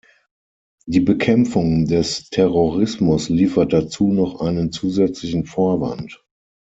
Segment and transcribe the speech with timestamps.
[0.87, 6.25] Die Bekämpfung des Terrorismus liefert dazu noch einen zusätzlichen Vorwand.